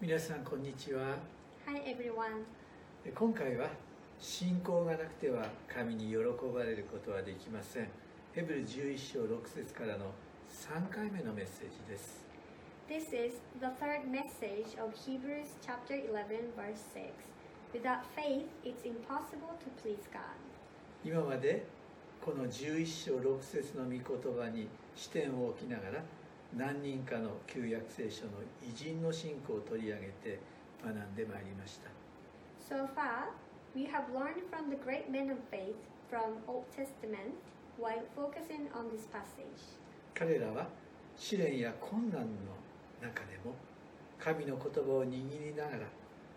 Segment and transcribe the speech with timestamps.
[0.00, 1.18] 皆さんこんにちは
[1.66, 2.44] Hi everyone.
[3.14, 3.68] 今回は
[4.18, 6.16] 信仰がなくては神に喜
[6.54, 7.88] ばれることはできません
[8.32, 10.06] ヘブル11章6節からの
[10.50, 12.24] 3回目のメッセージです
[12.88, 17.12] This is the third message of Hebrews chapter 11 verse 6.
[17.74, 20.22] Without faith, it's impossible to please God.
[21.04, 21.66] 今まで
[22.24, 26.02] この11章6節の御言葉に視点を置きながら
[26.56, 30.40] 何人かの旧約聖書の偉人の信仰を取り上げて
[30.82, 31.90] 学んでまいりました
[32.68, 33.30] So far,
[33.74, 35.74] we have learned from the great men of faith
[36.08, 37.34] from Old Testament
[37.78, 39.78] while focusing on this passage.
[40.14, 40.68] 彼らは
[41.16, 42.26] 試練や困難の
[43.00, 43.54] 中でも
[44.18, 45.78] 神の言葉を握りながら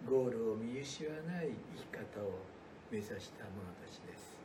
[0.08, 2.40] ゴールを見失わない生き方を
[2.92, 4.38] 目指した者たちです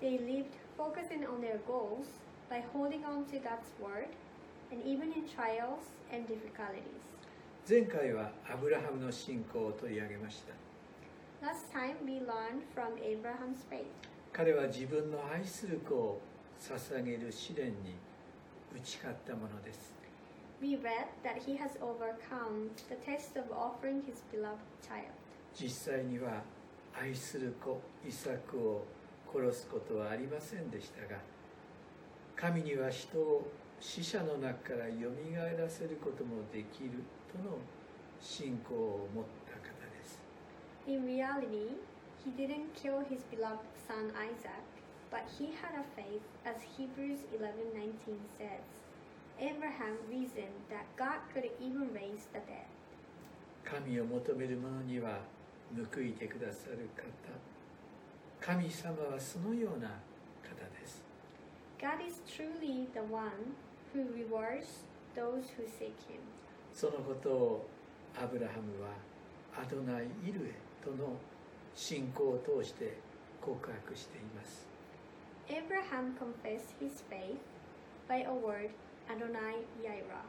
[0.00, 2.06] They lived focusing on their goals
[2.50, 4.08] by holding on to God's word
[7.68, 10.54] 前回はアブラハムの信仰を取り上げました。
[14.32, 16.20] 彼は自分の愛する子を
[16.60, 17.94] 捧げる試練に
[18.74, 19.94] 打ち勝ったものです。
[25.54, 26.42] 実際には
[26.98, 28.84] 愛する子、イサクを
[29.32, 31.20] 殺すことはありませんでしたが、
[32.36, 33.46] 神には人を
[33.84, 37.58] 死者の中からよみがえらせることもできるとの
[38.18, 40.18] 信仰を持った方です
[40.86, 41.76] In reality,
[42.24, 44.64] he didn't kill his beloved son Isaac,
[45.12, 48.64] but he had a faith, as Hebrews 11:19 says.
[49.38, 52.64] Abraham reasoned that God could even raise the dead.
[53.64, 55.20] 神を求める者には
[55.76, 57.04] 報いてくださる方
[58.40, 59.88] 神様はそのような
[60.42, 61.02] 方です
[61.78, 63.54] God is truly the one
[63.94, 64.82] who rewards
[65.14, 66.20] those who seek him.
[66.74, 67.68] そのことを
[68.20, 68.90] アブラハムは
[69.56, 70.52] アドナイ・イルエ
[70.84, 71.16] との
[71.74, 72.96] 信仰を通して
[73.40, 74.66] 告白しています
[75.48, 77.38] Abraham confessed his faith
[78.08, 78.70] by a word,
[79.08, 80.24] Adonai Yaira.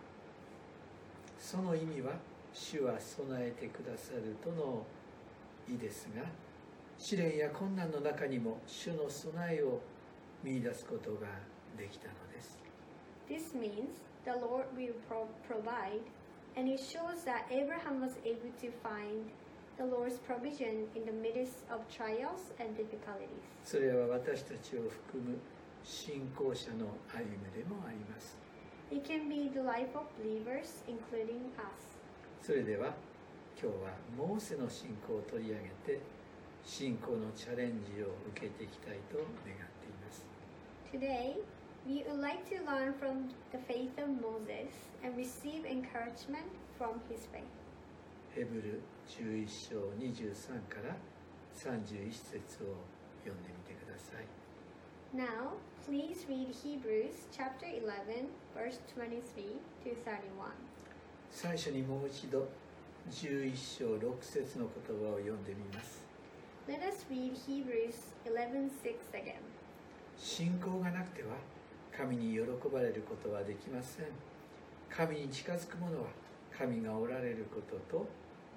[1.39, 2.13] その意味は
[2.53, 4.85] 主は備えてくださるとの
[5.67, 6.23] 意ですが
[6.97, 9.81] 試練や困難の中にも主の備えを
[10.43, 11.27] 見出すことが
[11.77, 12.64] できたのです
[13.28, 16.02] This means the Lord will pro- provide,
[16.56, 19.30] and it shows that Abraham was able to find
[19.78, 23.40] the Lord's provision in the midst of trials and difficulties.
[23.64, 25.38] それは私たちを含む
[25.82, 28.36] 信仰者の歩みでもあります
[28.90, 31.96] It can be the life of believers, including us.
[32.42, 32.94] それでは
[33.62, 35.56] 今日はモーセの信仰を取り上
[35.86, 36.00] げて
[36.64, 40.26] 信仰のチャレンジを受けていきたいと願っています
[40.92, 41.36] Today,
[41.86, 44.70] we would like to learn from the faith of Moses
[45.02, 46.46] and receive encouragement
[46.78, 47.50] from his faith.
[48.34, 50.94] ヘブル11章23から
[51.52, 52.76] 31節を
[53.24, 54.26] 読んでみてください
[55.12, 60.52] Now, please read Hebrews chapter 11, verse 23 to 31.
[61.32, 62.46] 最初にもう一度
[63.10, 66.04] 11章6節の言葉を読んでみます
[66.68, 68.70] Let us read Hebrews 11:6
[69.12, 69.40] again.
[70.16, 71.34] 信仰がなくては
[71.95, 74.05] 神に喜ばれることはできません
[74.89, 76.07] 神に近づく者は
[76.51, 78.07] 神がおられることと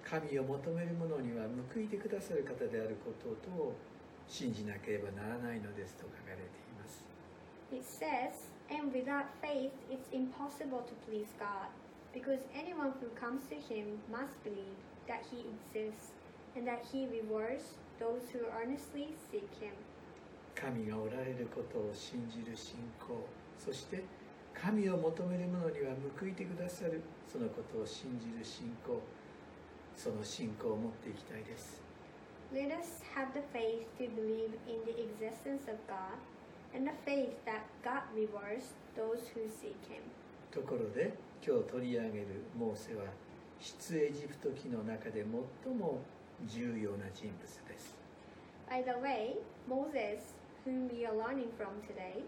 [0.02, 3.74] 神を求める者には報いてくださる方であることと
[4.26, 7.04] 信じなければならないのですと書かれています
[7.70, 11.68] It says, And without faith it's impossible to please God,
[12.14, 16.12] because anyone who comes to him must believe that he exists,
[16.56, 19.76] and that he rewards those who earnestly seek him.
[20.58, 23.14] 神がおられることを信じる信仰
[23.56, 24.02] そして
[24.52, 29.00] 神を求める者には報いてくださるそのことを信じる信仰
[29.94, 31.80] その信仰を持っていきたいです
[32.52, 36.16] Let us have the faith to believe in the existence of God,
[36.74, 40.00] and the faith that God rewards those who seek him.
[40.50, 41.12] ところで
[41.46, 42.26] 今日取り上げる
[42.58, 43.04] モーセは
[43.60, 45.26] 出エジプト記の中で
[45.64, 46.00] 最も
[46.46, 47.94] 重要な人物です
[48.66, 49.36] By the way,
[49.68, 52.23] Moses, whom we are learning from today,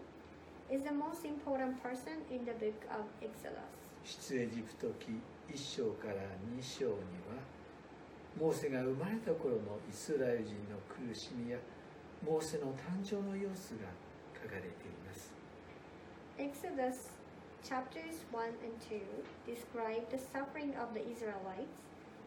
[0.70, 3.76] is the most important person in the book of Exodus.
[4.04, 5.18] 出エジプト記
[5.52, 6.92] 1章から2章に
[7.26, 7.42] は
[8.38, 11.58] モーセが生まれた頃のイスラエル人の苦しみや
[12.24, 13.90] モーセの誕生の様子が
[14.34, 15.32] 書かれています
[16.38, 17.10] Exodus
[17.64, 19.02] chapters 1 and 2
[19.46, 21.74] describe the suffering of the Israelites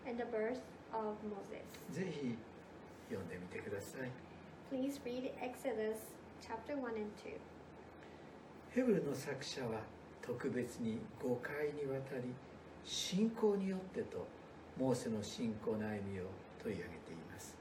[0.06, 0.60] and the birth
[0.92, 1.64] of Moses.
[1.92, 2.36] ぜひ
[3.10, 4.10] 読んでみてください
[4.75, 5.99] Please read Exodus
[6.43, 7.39] chapter 1 and 2.
[8.75, 9.83] ヘブルの作者は
[10.21, 12.35] 特別に5回にわたり
[12.85, 14.27] 信仰によってと
[14.77, 16.25] モーセの信仰の歩みを
[16.61, 17.57] 取り上げています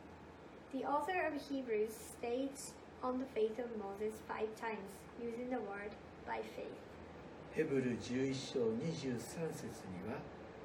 [0.73, 2.73] The author of Hebrews states
[3.03, 5.93] on the faith of Moses five times using the word
[6.25, 6.73] by faith.
[7.53, 9.19] ヘブル11章23
[9.53, 10.17] 節には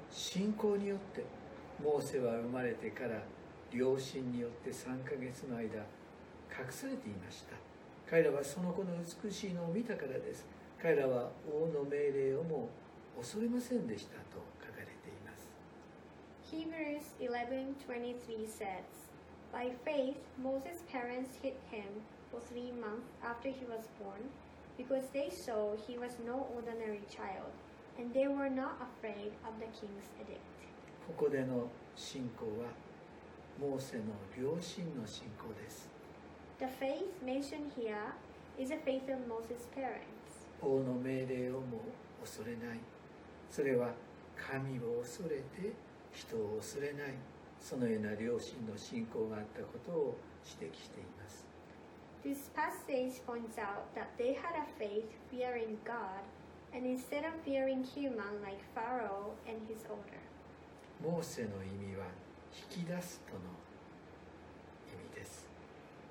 [0.09, 1.23] 信仰によって
[1.83, 3.21] モーセは生まれてから
[3.71, 5.85] 両親によって3ヶ月の間
[6.49, 7.55] 隠されていました
[8.09, 10.45] 彼らはその子の美しいのを見たからです
[10.81, 12.69] 彼らは王の命令をも
[13.17, 15.49] 恐れませんでしたと書かれています
[16.49, 18.87] Hebrews 11:23 says,
[19.53, 22.01] "By faith Moses' parents hid him
[22.31, 24.31] for 3 months after he was born,
[24.77, 27.51] because they saw he was no ordinary child,
[27.99, 30.39] and they were not afraid of the king's edict."
[31.05, 32.69] ここでの信仰は
[33.59, 34.03] モーセの
[34.37, 35.89] 両親の信仰です
[36.59, 38.13] The faith mentioned here
[38.57, 40.09] is the faith of Moses' parents.
[40.61, 41.79] 王の命令をも
[42.21, 42.79] 恐れない
[43.49, 43.93] それは
[44.35, 45.71] 神を恐れて
[46.11, 47.13] 人を恐れない
[47.61, 50.17] そのような両親の信仰があったことを
[50.59, 51.45] 指摘しています
[52.25, 56.19] This passage points out that they had a faith fearing God,
[56.75, 60.19] and instead of fearing human like Pharaoh and his order.
[61.01, 62.05] モーセの意味は
[62.75, 63.39] 引き出すとの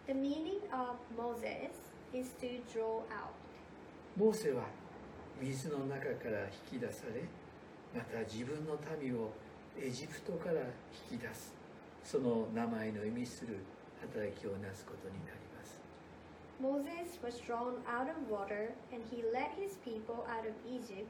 [0.09, 1.69] The meaning of Moses
[2.15, 3.37] is to draw out.
[4.17, 4.65] モーセは
[5.39, 7.29] 水の中から引き出され
[7.95, 9.31] また自分の民を
[9.79, 10.63] エジプトから
[11.13, 11.53] 引き出す
[12.03, 13.59] その名前の意味する
[14.01, 15.79] 働きをなすことになります
[16.59, 21.05] Moses was drawn out of water, and he led his people out of Egypt,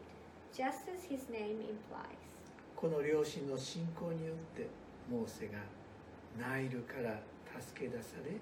[0.53, 2.19] just as his name implies.
[2.75, 4.67] この両親の信仰によって
[5.09, 5.61] モーセが
[6.37, 7.21] ナイルから
[7.63, 8.41] 助け出され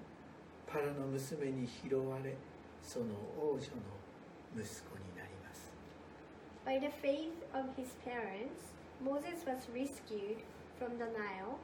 [0.67, 2.35] パラの娘に拾われ
[2.83, 3.05] その
[3.39, 3.61] 王女の
[4.55, 5.71] 息子になります
[6.65, 10.43] By the faith of his parents, Moses was rescued
[10.77, 11.57] from the Nile,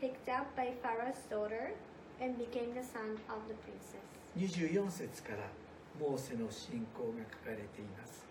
[0.00, 1.74] picked up by Pharaoh's daughter,
[2.20, 4.00] and became the son of the princess.
[4.36, 5.50] 24節から
[5.98, 8.24] モーセの信仰が書かれています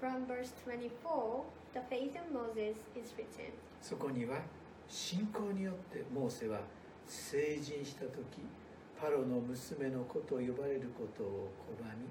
[0.00, 1.44] From verse 24,
[1.74, 3.52] the faith of Moses is written.
[3.80, 4.42] そこには
[4.88, 6.60] 信仰によってモーセは
[7.06, 8.12] 成人した時
[9.02, 12.06] パロの娘の子と呼ばれることを拒み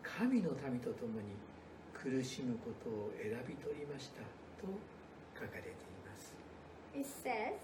[0.00, 1.36] 神の民と共に
[1.92, 4.24] 苦しむことを選び取りました
[4.56, 4.72] と
[5.36, 5.72] 書かれてい
[6.08, 6.32] ます
[6.96, 7.60] It says,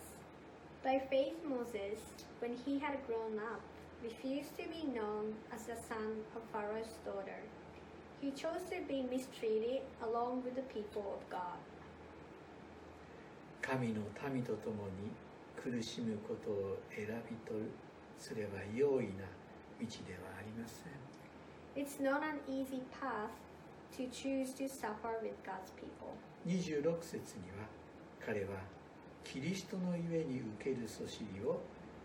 [0.85, 1.97] By faith Moses,
[2.43, 3.65] when he had grown up,
[4.05, 7.41] refused to be known as the son of Pharaoh's daughter.
[8.21, 11.57] He chose to be mistreated along with the people of God.
[13.63, 15.09] 神の民と共に
[15.57, 17.71] 苦しむことを選び取る
[18.19, 19.25] それは容易な
[19.81, 20.95] 道ではありません
[21.77, 23.31] It's not an easy path
[23.99, 26.15] to choose to suffer with God's people.
[26.47, 27.67] 26節には
[28.25, 28.63] 彼は
[29.25, 31.61] キリストのゆえに受けるそしりを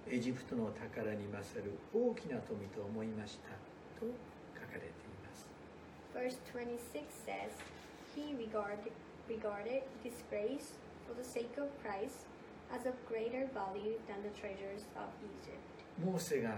[0.10, 3.50] エジプトの宝に勝る大きな富と思いました
[4.00, 4.08] と
[4.56, 4.90] 書かれてい
[5.22, 5.46] ます
[6.16, 7.54] Verse 26 says,
[8.16, 8.92] He regarded,
[9.30, 10.74] regarded disgrace
[11.06, 12.26] for the sake of Christ
[12.74, 15.79] as of greater value than the treasures of Egypt.
[16.04, 16.56] モーセが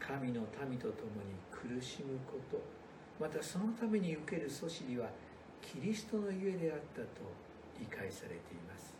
[0.00, 2.62] 神の民と共に苦しむこと
[3.20, 5.08] またそのために受けるそしりは
[5.60, 7.06] キリストのゆえであったと
[7.78, 8.94] 理解されています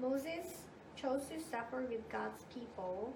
[0.00, 3.12] Moses chose to suffer with God's people,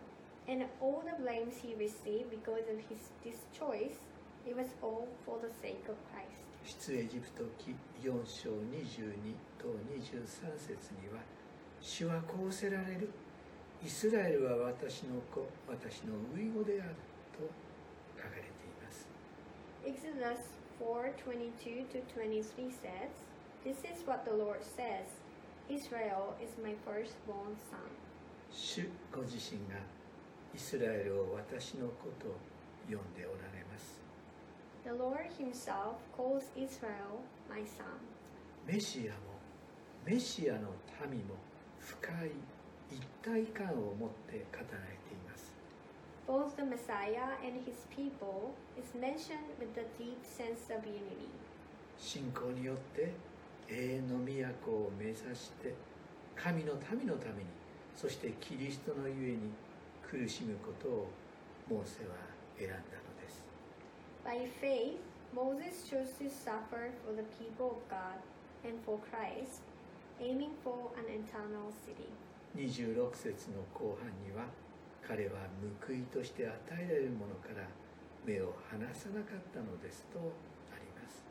[0.49, 3.99] and all the blames he received because of his this choice,
[4.47, 6.47] it was all for the sake of Christ.
[6.65, 9.15] 出エジプト記4章22
[9.59, 11.23] と23節には
[11.81, 13.11] 主はこうせられる
[13.85, 16.95] イスラエルは私の子私の遺子である
[17.33, 17.45] と
[18.17, 19.07] 書かれています
[19.85, 23.11] Exodus 4:22 to 23 says,
[23.65, 25.07] "This is what the Lord says:
[25.69, 27.79] Israel is my firstborn son."
[28.51, 29.81] 主ご自身が
[30.55, 32.35] イスラエルを私の子と
[32.89, 34.01] 呼んでおられます
[34.85, 37.85] The Lord himself calls Israel my son.
[38.67, 39.19] メシアも
[40.05, 40.71] メシアの
[41.11, 41.35] 民も
[41.81, 42.31] 深い
[42.91, 45.53] 一体感を持って語られています
[46.27, 51.29] Both the Messiah and his people is mentioned with a deep sense of unity.
[51.99, 53.13] 信仰によって
[53.69, 55.75] 永遠の都を目指して
[56.37, 57.49] 神の民のために
[57.97, 59.51] そしてキリストのゆえに
[60.03, 61.09] 苦しむことを
[61.69, 62.15] モーセは
[62.59, 62.83] 選んだの
[63.23, 63.43] です
[64.25, 64.99] By faith,
[65.35, 68.19] Moses chose to suffer for the people of God
[68.65, 69.63] and for Christ,
[70.21, 72.11] aiming for an eternal city.
[72.57, 74.49] 26節の後半には
[75.07, 75.47] 彼は
[75.87, 77.69] 報いとして与えられるものから
[78.25, 80.19] 目を離さなかったのですと
[80.73, 81.23] あります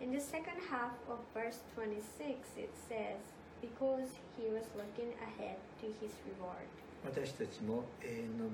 [0.00, 3.18] In the second half of verse 26, it says,
[3.60, 6.70] because he was looking ahead to his reward.
[7.04, 8.46] 私たちも永遠の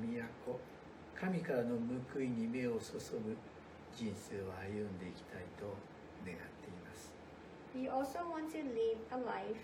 [0.47, 0.59] 都
[1.15, 1.77] 神からの
[2.13, 3.37] 報いに目を注ぐ
[3.95, 5.77] 人生を歩んでいきたいと
[6.27, 7.13] 願っています
[7.75, 9.57] We also want to live a life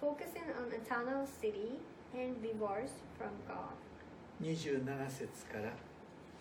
[0.00, 1.78] focusing on eternal city
[2.14, 3.76] and rewards from God.
[4.42, 5.72] 27節から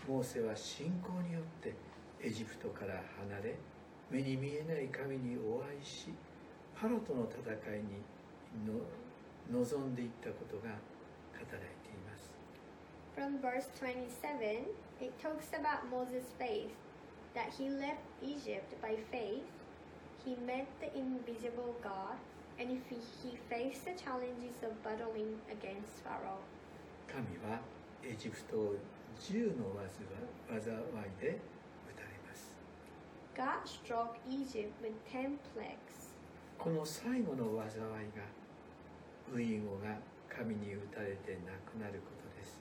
[0.08, 1.74] モーセは信仰によって
[2.24, 3.56] エジプトから離れ
[4.10, 6.08] 目に見えない神にお会いし
[6.80, 8.00] パロとの戦いに
[8.66, 8.80] の
[9.52, 12.32] 臨んでいったことが語られています
[13.16, 14.64] From verse 27,
[15.02, 16.72] it talks about Moses' faith,
[17.34, 19.44] that he left Egypt by faith,
[20.24, 22.16] he met the invisible God,
[22.59, 26.43] and if he, he faced the challenges of battling against Pharaoh.
[27.09, 27.61] 神は
[28.03, 28.75] エジプトを
[29.21, 29.75] 10の
[30.49, 30.61] 災い
[31.21, 31.39] で
[31.87, 32.53] 打たれます
[33.35, 36.15] God struck Egypt with ten plagues.
[36.59, 38.23] この最後の災いが
[39.35, 42.61] ウイゴが神に打たれて亡くなることです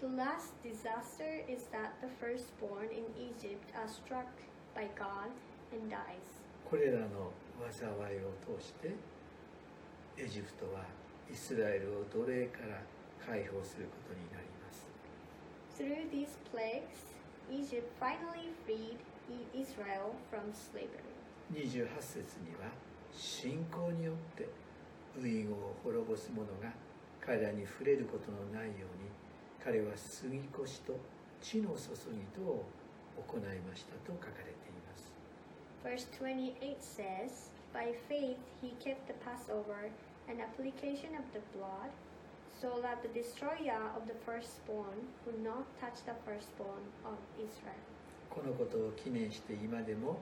[0.00, 4.28] The last disaster is that the firstborn in Egypt are struck
[4.74, 5.30] by God
[5.72, 6.40] and dies.
[6.68, 7.32] これらの
[7.70, 8.90] 災いを通して
[10.17, 10.81] エジプトは
[11.31, 12.81] イスラエルを奴隷から
[13.25, 14.85] 解放することになります
[15.77, 17.15] Through these plagues,
[17.49, 18.97] Egypt finally freed
[19.53, 21.03] Israel from slavery.
[21.53, 22.71] 28節には
[23.11, 24.47] 信仰によって
[25.19, 26.71] ウイゴを滅ぼす者が
[27.19, 29.09] 彼らに触れることのないように
[29.63, 30.95] 彼は杉越と
[31.41, 32.65] 地の注ぎとを
[33.27, 35.11] 行いましたと書かれています
[35.83, 39.90] Verse 28 says, By faith he kept the Passover
[40.28, 41.90] and application of the blood,
[42.60, 47.84] so that the destroyer of the firstborn would not touch the firstborn of Israel.
[48.30, 50.18] このことを記念して今でも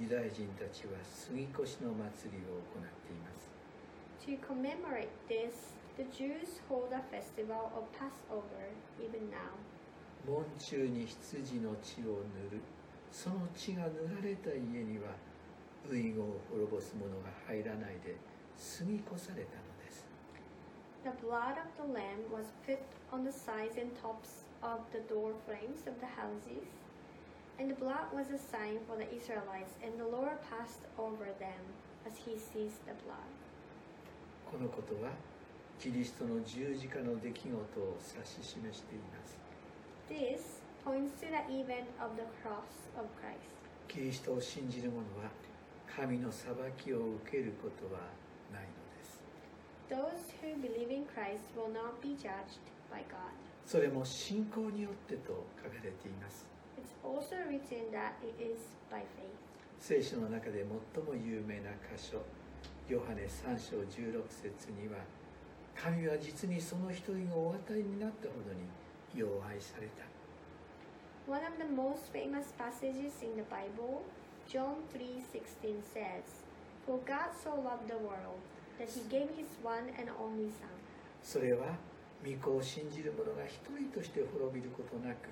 [0.00, 3.50] ユダヤ人たちは杉越の祭りを行っています
[4.26, 9.52] To commemorate this, the Jews hold a festival of Passover even now.
[10.26, 12.60] 門中に羊の血を塗る
[13.10, 15.16] その血が塗られた家には
[15.91, 18.15] ウイゴを滅ぼす者が入らないで
[18.57, 20.05] 過ぎ越されたのです
[21.03, 22.79] The blood of the lamb was put
[23.11, 26.65] on the sides and tops of the door frames of the houses,
[27.59, 31.61] and the blood was a sign for the Israelites, and the Lord passed over them
[32.09, 33.29] as he sees the blood.
[34.49, 35.11] このことは
[35.79, 39.37] キリストの十字架の出来事を指し示しています
[40.09, 43.45] This points to the event of the cross of Christ.
[43.87, 45.29] キリストを信じる者は
[45.93, 48.01] 神の裁きを受けることは
[48.51, 49.19] ないのです
[49.89, 52.59] Those who believe in Christ will not be judged
[52.91, 53.33] by God.
[53.65, 56.45] それも信仰によってと書かれています
[56.77, 58.59] It's also written that it is
[58.91, 59.35] by faith.
[59.79, 62.21] 聖書の中で最も有名な箇所
[62.87, 64.97] ヨハネ3章16節には
[65.75, 70.05] 神は実にその一人がお与えになったほどによう愛された
[71.27, 74.05] One of the most famous passages in the Bible,
[74.47, 76.23] John 3:16 says,
[76.85, 78.39] "For God so loved the world
[78.77, 80.69] that he gave his one and only son,
[81.23, 81.77] それは
[82.23, 85.29] 御子を信じる者が一人として滅びることなく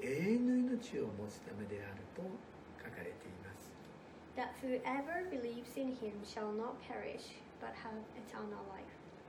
[0.00, 2.22] 永遠の命を持つためであると
[2.84, 3.70] 書かれています
[4.36, 8.84] that whoever believes in him shall not perish but have eternal life."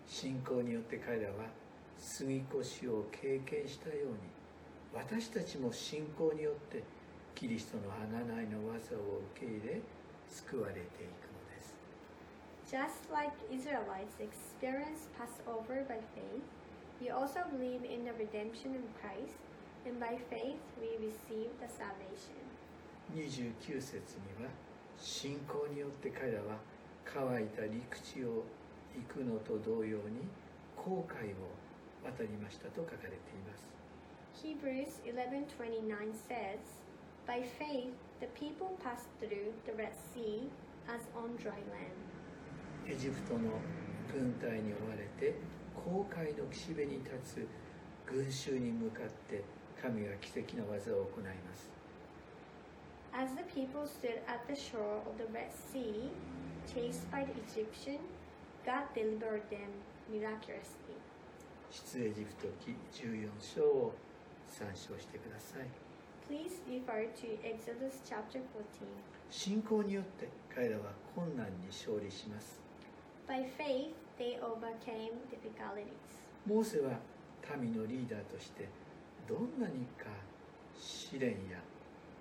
[0.08, 1.46] 信仰によって彼らは
[2.00, 4.18] 杉越を経験したように
[4.94, 6.84] 私たちも信仰によって
[7.36, 9.82] キリストの贖いの技を受け入れ
[10.28, 10.84] 救われてい
[11.20, 11.76] くのです
[12.68, 16.44] Just like Israelites experienced Passover by faith,
[17.02, 19.34] we also believe in the redemption of Christ,
[19.88, 22.38] and by faith we receive the salvation.
[23.16, 24.52] 29節には
[25.00, 26.60] 信仰によって彼らは
[27.06, 28.46] 乾いた陸地を
[28.94, 30.28] 行くのと同様に
[30.76, 31.50] 航海を
[32.06, 33.18] 渡りましたと書かれてい
[33.48, 33.66] ます
[34.46, 36.60] Hebrews 11:29 says,
[37.30, 40.50] "By faith the people passed through the Red Sea
[40.90, 41.94] as on dry land."
[42.88, 43.52] エジプトの
[44.12, 45.36] 軍隊に追われて
[45.76, 47.48] 航海の岸辺に立つ
[48.08, 49.44] 群衆に向かって
[49.80, 51.70] 神が奇跡の技を行います
[53.14, 56.10] As the people stood at the shore of the Red Sea,
[56.66, 58.00] chased by the Egyptian,
[58.66, 59.70] God delivered them
[60.12, 60.98] miraculously.
[61.70, 63.94] 出エジプト記14章を
[64.48, 65.89] 参照してください
[66.30, 68.86] Please refer to Exodus chapter 14.
[69.32, 72.60] 信仰によって彼らは困難に勝利します
[73.28, 75.90] By faith, they overcame difficulties.
[76.46, 77.00] モーセは
[77.60, 78.70] 民のリーダーとして
[79.28, 80.06] どんなにか
[80.78, 81.58] 試練や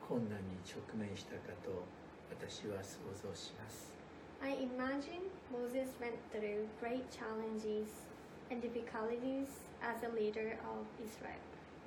[0.09, 1.85] 困難に直面したかと
[2.31, 3.93] 私は想像します
[4.41, 8.09] I imagine Moses went through great challenges
[8.50, 11.37] and difficulties as a leader of Israel.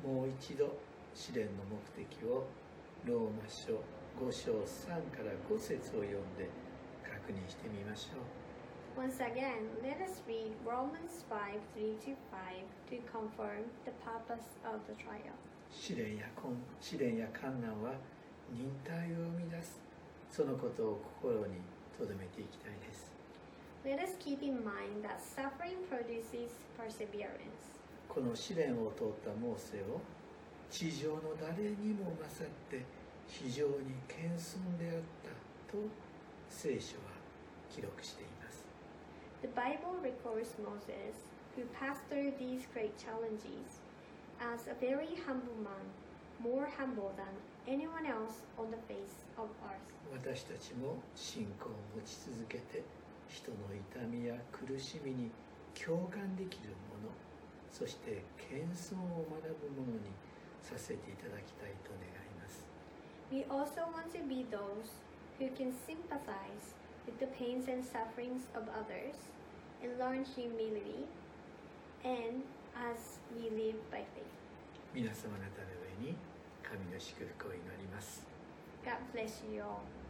[0.05, 0.77] もう一度
[1.13, 2.47] 試練の目的を
[3.05, 3.73] ローマ書
[4.19, 6.49] 5章3から5節を読んで
[7.03, 8.23] 確認してみましょう
[8.99, 14.81] Once again, let us read Romans 5 3 to 5 to confirm the purpose of
[14.87, 15.31] the trial.
[15.71, 17.93] 試練や困試練や困難は
[18.51, 19.79] 忍耐を生み出す
[20.29, 21.61] そのことを心に
[21.97, 23.11] 留めていきたいです
[23.85, 27.71] Let us keep in mind that suffering produces perseverance.
[28.09, 30.01] この試練を通ったモーセを
[30.71, 32.81] 地上の誰にも勝って
[33.27, 35.29] 非常に謙遜であった
[35.69, 35.83] と
[36.49, 37.11] 聖書は
[37.69, 38.63] 記録しています
[39.41, 43.81] The Bible records Moses, who passed through these great challenges,
[44.39, 45.83] as a very humble man,
[46.39, 47.33] more humble than
[47.67, 49.91] anyone else on the face of earth.
[50.13, 52.83] 私たちも信仰を持ち続けて
[53.27, 55.31] 人の痛みや苦しみに
[55.73, 57.11] 共感できるもの
[57.71, 59.41] そして謙遜を学
[59.75, 60.11] ぶものに
[60.63, 62.65] させていただきたいと願います
[63.31, 64.91] We also want to be those
[65.39, 66.75] who can sympathize
[67.05, 69.15] with the pains and sufferings of others
[69.81, 71.07] and learn humility
[72.03, 72.43] and
[72.75, 74.27] as we live by faith.
[74.93, 75.71] 皆様方の
[76.03, 76.15] 上に
[76.61, 78.25] 神の祝福を祈ります
[78.83, 80.00] God bless you all.